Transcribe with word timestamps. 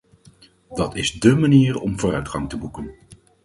Dat 0.73 0.95
is 0.95 1.11
dé 1.11 1.35
manier 1.35 1.79
om 1.81 1.99
vooruitgang 1.99 2.49
te 2.49 2.57
boeken. 2.57 2.93